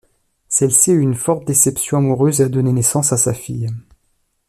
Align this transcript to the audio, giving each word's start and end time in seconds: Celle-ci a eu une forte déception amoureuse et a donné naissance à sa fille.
Celle-ci 0.47 0.89
a 0.89 0.93
eu 0.95 0.99
une 1.01 1.13
forte 1.13 1.45
déception 1.45 1.99
amoureuse 1.99 2.41
et 2.41 2.45
a 2.45 2.49
donné 2.49 2.71
naissance 2.73 3.13
à 3.13 3.17
sa 3.17 3.35
fille. 3.35 3.69